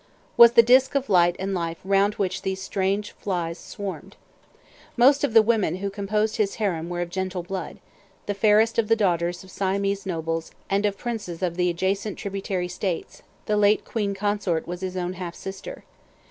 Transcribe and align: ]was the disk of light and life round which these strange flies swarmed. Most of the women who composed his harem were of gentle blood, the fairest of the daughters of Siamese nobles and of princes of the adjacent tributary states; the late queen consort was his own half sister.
]was 0.35 0.53
the 0.53 0.63
disk 0.63 0.95
of 0.95 1.11
light 1.11 1.35
and 1.37 1.53
life 1.53 1.77
round 1.83 2.15
which 2.15 2.41
these 2.41 2.59
strange 2.59 3.11
flies 3.11 3.59
swarmed. 3.59 4.15
Most 4.97 5.23
of 5.23 5.33
the 5.35 5.43
women 5.43 5.75
who 5.75 5.91
composed 5.91 6.37
his 6.37 6.55
harem 6.55 6.89
were 6.89 7.01
of 7.01 7.11
gentle 7.11 7.43
blood, 7.43 7.77
the 8.25 8.33
fairest 8.33 8.79
of 8.79 8.87
the 8.87 8.95
daughters 8.95 9.43
of 9.43 9.51
Siamese 9.51 10.07
nobles 10.07 10.49
and 10.71 10.87
of 10.87 10.97
princes 10.97 11.43
of 11.43 11.55
the 11.55 11.69
adjacent 11.69 12.17
tributary 12.17 12.67
states; 12.67 13.21
the 13.45 13.57
late 13.57 13.85
queen 13.85 14.15
consort 14.15 14.67
was 14.67 14.81
his 14.81 14.97
own 14.97 15.13
half 15.13 15.35
sister. 15.35 15.83